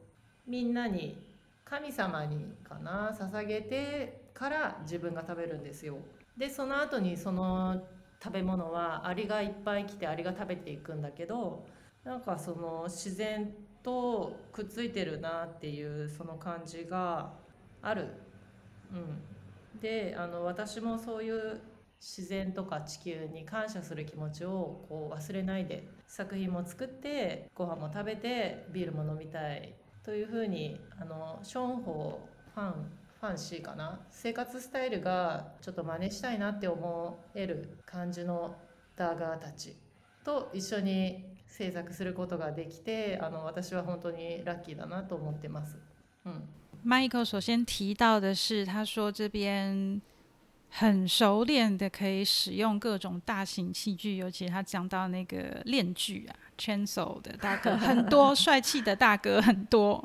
[0.47, 1.17] みんなに
[1.65, 5.99] 神様にかな捧げてから自分が食べるんですよ。
[6.37, 7.83] でその後にその
[8.23, 11.67] 食べ物はアリがいっぱい来てアリが食べていくんだけど
[12.05, 17.33] なんかその自然とくっついてるなっていうその感じが
[17.83, 18.09] ある。
[18.93, 21.61] うん、であの私もそういう
[22.01, 29.75] 自然とか地球に感謝する気持ちをこう忘れないで作品も作ってご飯も食べてビールも飲みたい
[30.05, 32.91] というふうにあのショーンホーファン
[33.21, 38.55] ファンシーかな生活スタイルがちょっと真似したいなって思える感じの
[38.97, 39.77] ダーガーたち
[40.25, 45.77] と一緒に制作することができてあの私は本当にラッキーだなと思ってます。
[46.27, 46.43] 嗯
[46.87, 50.01] ，Michael 首先提到的是， 他说这边
[50.71, 56.37] 很熟练的，可以使用各种大型器具，尤其他讲到那个链锯啊。
[56.59, 60.05] Chancel 的大哥 很多，帅气的大哥很多，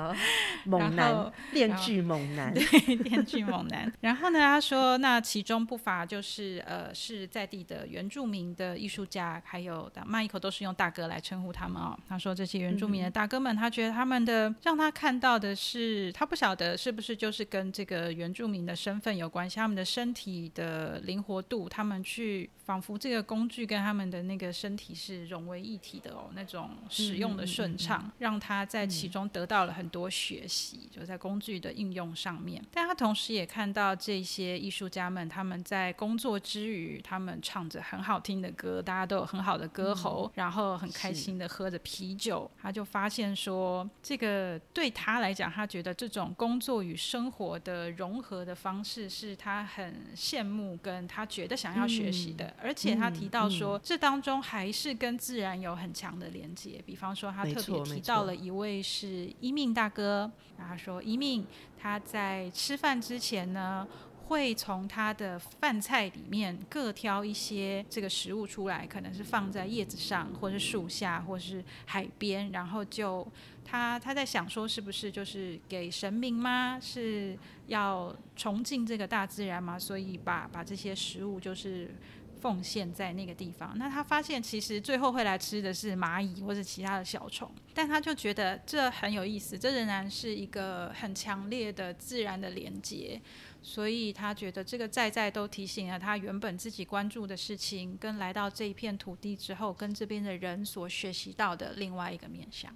[0.64, 3.90] 猛男，电锯猛男，对，电锯猛男。
[4.00, 11.98] 然后呢，他说，那其中不乏就是呃，是在地的原住民的艺术家，还有麦克都是用大哥来称呼他们哦。
[12.08, 25.77] 他说这些原住民的大哥们，他觉得他们的让他看到的是，他不晓得是不是就是跟这个原住民的身份有关系，他们的身体的灵活度，他们去仿佛这个工具跟他们的那个身体是融为一。
[25.78, 32.60] 体的哦，那种使用的顺畅，让他在其中得到了很多学习，就在工具的应用上面。
[32.72, 42.50] 但他同时也看到这些艺术家们，他们在工作之余，他们唱着很好听的歌，大家都有很好的歌喉，然后很开心的喝着啤酒。
[42.60, 52.52] 他就发现说，这个对他来讲，他觉得这种工作与生活的融合的方式，是他很羡慕，跟他觉得想要学习的。
[52.60, 55.67] 而且他提到说，这当中还是跟自然有。
[55.68, 61.46] 有很强的连接，比方说他特别提到了一位是一命大哥，他说一命
[61.78, 63.86] 他在吃饭之前呢，
[64.26, 73.26] 会从他的饭菜里面各挑一些这个食物出来，可能是放在叶子上，或是树下，或是海边，然后就
[73.64, 76.78] 他他在想说是不是就是给神明吗？
[76.80, 79.78] 是要崇敬这个大自然吗？
[79.78, 81.94] 所以把把这些食物就是。
[82.38, 93.20] 奉献在那个地方，那他发现其实最后会来吃的是蚂蚁或者其他的小虫，但他就觉得这很有意思，这仍然是一个很强烈的自然的连接，
[93.62, 102.72] 所以他觉得这个在在都提醒了他原本自己关注的事情，跟来到这一片土地之后，跟这边的人所学习到的另外一个面向。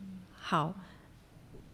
[0.00, 0.74] 嗯，好。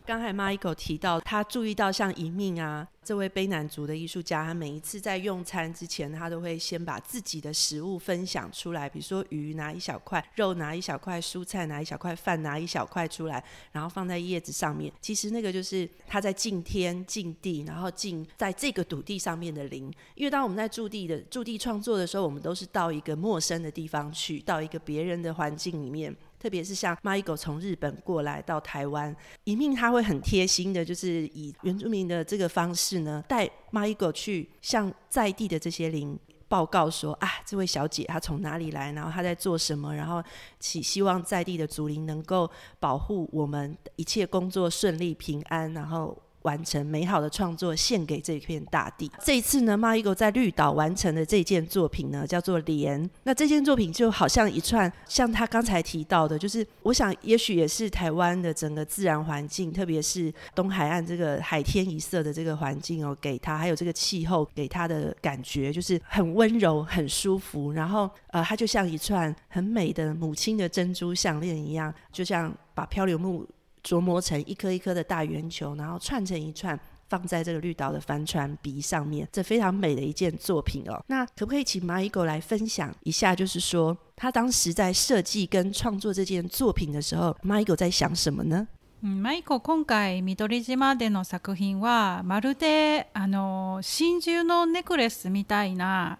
[0.06, 13.42] 刚才马伊可提到，他注意到像一命啊这位卑南族的艺术家，他每一次在用餐之前，他都会先把自己的食物分享出来，比如说鱼拿一小块，肉拿一小块，蔬菜拿一小块，饭拿一小块出来，
[13.72, 14.92] 然后放在叶子上面。
[15.00, 19.92] 其实那个就是他在敬天、敬地，然后敬在这个土地上面的灵。
[20.14, 26.14] 因为当我们在驻地的驻地创作的时候，我们都是到一个陌生的地方去，到一个别人的环境里面。
[26.38, 29.14] 特别是像 m i g 从日本过来到台湾，
[29.44, 36.18] 一命他会很贴心的，就是以原住民的这个方式呢，带 m i g 去向在地的这些灵
[36.48, 40.22] 报告说啊，这位小姐她从哪里来，然后她在做什么，然后
[40.60, 46.16] 希希望在地的族灵能够保护我们一切工作顺利平安，然后。
[46.46, 49.10] 完成美好的创作，献给这片大地。
[49.22, 53.04] 这一次呢，马伊哥在绿岛完成的这件作品呢，叫做《莲》。
[53.24, 67.72] 那这件作品就好像一串，像他刚才提到的，就是我想，也许也是台湾的整个自然环境，特别是东海岸这个海天一色的这个环境哦，给他还有这个气候给他的感觉，就是很温柔、很舒服。
[67.72, 73.44] 然后，呃，它就像一串很美的母亲的珍珠项链一样，就像把漂流木。
[73.86, 76.78] 琢磨成一颗一颗的大圆球，然后串成一串，
[77.08, 81.00] 放在这个绿岛的帆船鼻上面，这非常美的一件作品哦。
[81.06, 88.66] 那可不可以请 Michael 来分享一下，就是说他当时在设计跟创作这件作品的时候，Michael 在想什么呢？
[89.02, 90.34] 嗯，Michael 今回緑
[90.74, 96.18] 島での作品はまるであの真珠のネックレスみたいな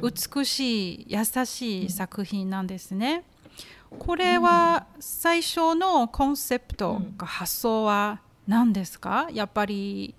[0.00, 3.24] 美しい優しい作品なんですね。
[3.98, 10.14] これは最初のコンセプトが発想は何ですか、やっぱり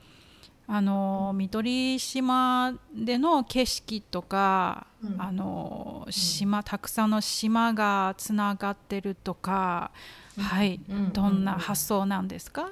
[0.68, 9.92] あの緑島での景色とか、うん、あの島、うん、たくさんの島がつながってるとか、
[10.38, 10.80] うん、はい、
[11.14, 12.72] どんな発想なんですか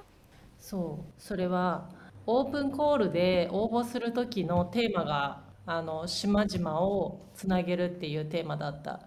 [0.60, 1.90] そうそれは
[2.26, 9.02] オープンコールで応募する時のテーマがあの島々をつなげるっていうテーマだった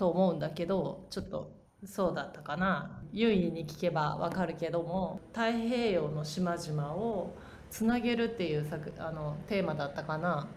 [0.00, 1.52] と思うんだけどちょっと
[1.84, 7.34] そうだったかな優位に聞けばわかるけども太平洋の島々を
[7.70, 10.48] つなげるっていう作あのテーマだったかな。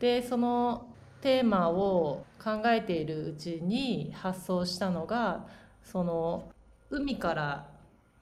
[0.00, 0.86] でその
[1.20, 5.46] テーマを考えているうちに発想したのが
[5.84, 6.50] その
[6.90, 7.70] 海から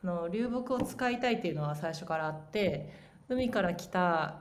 [0.03, 2.93] の流木を使いたいっていうのは最初からあって
[3.29, 4.37] 海から来た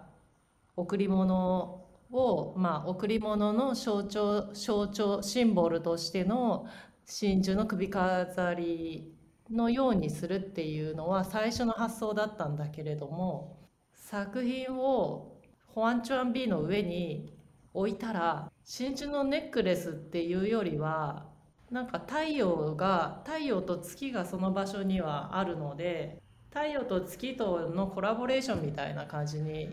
[0.75, 1.82] 贈り物
[2.14, 6.68] を、まあ、贈り物の象徴象徴シンボルとしての
[7.05, 9.14] 真珠の首飾り
[9.51, 13.57] のようにするっていうのは最初の発想だったんだけれども
[13.93, 15.38] 作品を
[15.68, 17.34] ホアンチュアン B の上に
[17.74, 21.26] 置いたら真珠のネックレスっていうよりは
[21.72, 29.70] なんか太陽が太陽と月がその場所にはあるので太陽と月とのコラボレーションみたいな感じに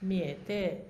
[0.00, 0.89] 見えて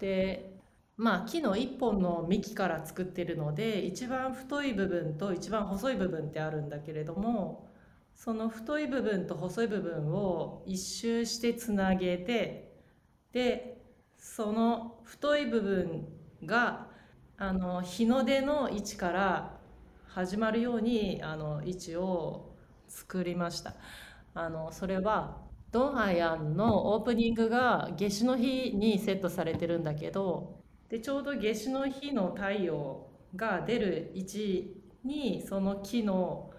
[0.00, 0.50] で
[0.96, 7.68] まあ木の1本の幹から作ってるので一番太い部分と一番細い部分ってあるんだけれども
[8.14, 12.72] その太い部分と細い部分を一周してつなげて
[13.32, 13.80] で
[14.18, 16.06] その太い部分
[16.44, 16.88] が
[17.38, 19.58] あの日の出の位置から
[20.08, 22.54] 始まるようにあの位置を
[22.88, 23.72] 作りました。
[24.34, 30.58] あのそれはドンハヤンのオープニングが夏至の日にセットされてるんだけど
[30.88, 33.06] でちょうど夏至の日の太陽
[33.36, 36.50] が出る位置にその木の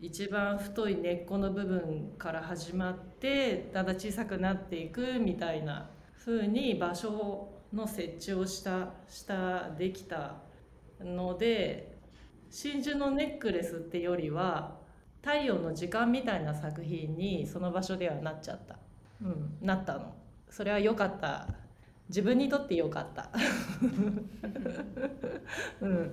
[0.00, 5.90] 一番太い根っこの部分から始まってだんだん小さくなっていくみたいな
[6.24, 10.36] 風に場所の設置をしたしたできた
[11.00, 11.98] ので
[12.50, 14.78] 真珠のネックレスってよりは
[15.24, 18.76] 太陽の時間みたいな作品にその場所ではなっちゃった、
[19.22, 20.14] うん、なったの
[20.50, 21.48] それは良かった
[22.10, 23.30] 自分にとって良かった
[25.80, 26.10] うん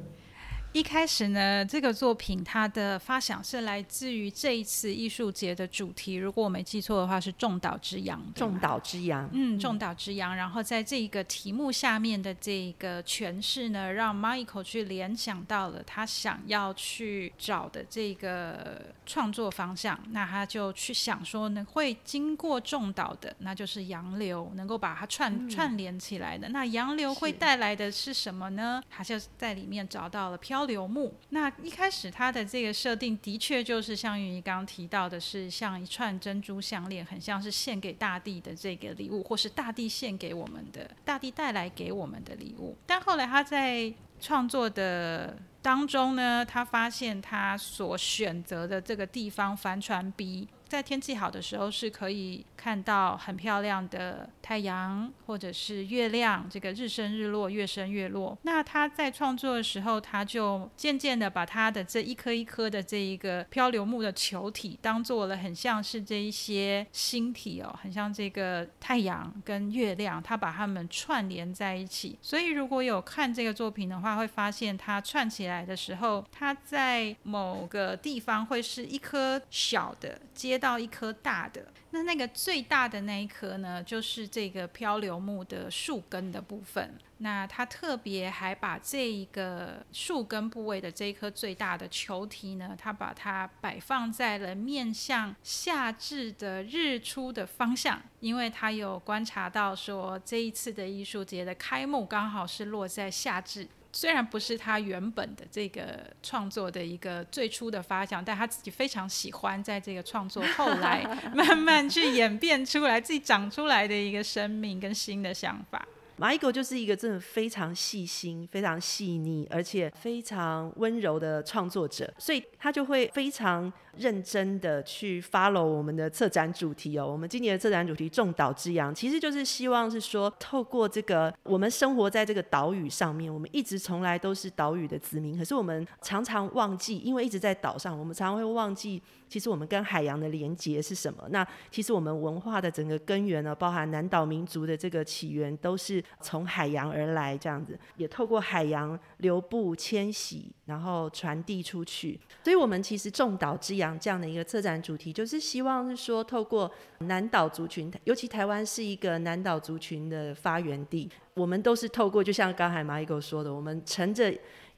[0.74, 6.13] 一开始呢，这个作品它的发想是来自于这一次艺术节的主题。
[6.13, 8.22] 如果我没记错的话，是重岛之阳”。
[8.34, 10.34] 重岛之阳，嗯，重岛之阳。
[10.34, 19.99] 然后在这一个题目下面的这一个诠释呢，让 Michael 去联想到了他想要去找的这个创作方向。
[20.11, 26.47] 那他就去想说呢，会经过重岛的，那就是洋流能够把它串串联起来的。
[26.47, 28.82] 那洋流会带来的是什么呢？
[28.89, 30.61] 他就在里面找到了漂。
[30.66, 42.76] 流木，那一开始他的这个设定的确就是像于你刚刚提到的，是像一串珍珠项链，很像是献给大地的这个礼物，或是大地献给我们的、大地带来给我们的礼物。
[42.86, 50.47] 但后来他在创作的当中呢，他发现他所选择的这个地方——帆船 B。
[50.72, 56.47] 在天气好的时候，是可以看到很漂亮的太阳或者是月亮。
[56.49, 58.38] 这个日升日落，月升月落。
[58.43, 70.24] 那他在创作的时候，他就渐渐的把他的这一颗一颗的这一个漂流木的球体，当做了很像是这一些星体哦，很像这个太阳跟月亮。
[70.24, 72.17] 他把它们串联在一起。
[72.22, 80.61] 所以如果有看这个作品的话，会发现它串起来的时候，它在某个地方会是一颗小的接。
[80.62, 86.93] 到一颗大的，那那个最大的那一颗呢，就是这个漂流木的树根的部分。
[87.18, 103.68] 那它特别还把这一个树根部位的这一颗最大的球体呢，它把它摆放在了面向夏至的日出的方向，因为它有观察到说这一次的艺术节的开幕刚好是落在夏至。
[103.94, 111.04] 虽然不是他原本的这个创作的一个最初的发想，但他自己非常喜欢在这个创作后来
[111.36, 115.86] 慢慢去演变出来自己长出来的一个生命跟新的想法。
[116.22, 127.07] 马伊狗就是一个真的非常细心、非常细腻，而且非常温柔的创作者，所以他就会非常认真的去 follow 我们的策展主题哦。
[127.07, 141.24] 我们今年的策展主题“众岛之阳”，其实就是希望是说，透过这个，我们生活在这个岛屿上面，我们一直从来都是岛屿的子民，可是我们常常忘记，因为一直在岛上，我们常常会忘记，其实我们跟海洋的连接是什么。
[141.32, 145.99] 那其实我们文化的整个根源呢，包含南岛民族的这个起源，都是。
[146.20, 152.20] 从海洋而来，这样子也透过海洋流布、迁徙，然后传递出去。
[152.43, 164.32] 所以，我们其实“众岛之洋”这样的一个策展主题，就是希望是说，透过南岛族群，尤其台湾是一个南岛族群的发源地，我们都是透过，就像刚才蚂蚁狗说的，我们乘着。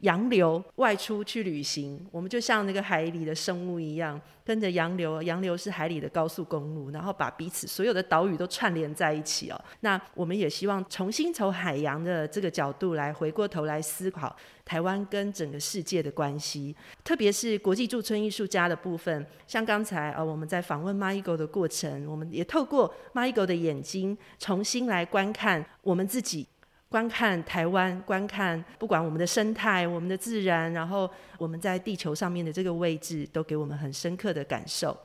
[0.03, 5.23] 洋流外出去旅行，我们就像那个海里的生物一样，跟着洋流。
[5.23, 9.61] 洋流是海里的高速公路，然后把彼此所有的岛屿都串联在一起哦。
[9.79, 14.35] 那我们也希望重新从海洋的这个角度来回过头来思考
[14.65, 16.75] 台湾跟整个世界的关系，
[17.05, 19.25] 特别是国际驻村艺术家的部分。
[19.47, 26.45] 像刚才啊，我们在访问 m i g 的过程，我们也透过 m i g 的眼睛重新来观看我们自己。
[26.93, 34.95] 观看台湾，观看不管我们的生态、我们的自然，然后我们在地球上面的这个位置，都给我们很深刻的感受。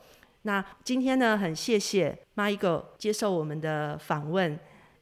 [0.43, 4.59] 那今天呢，很谢谢 Michael 接受我们的访问，